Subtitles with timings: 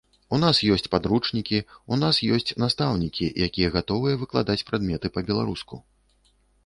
[0.35, 1.59] У нас ёсць падручнікі,
[1.95, 5.75] у нас ёсць настаўнікі, якія гатовыя выкладаць прадметы па беларуску.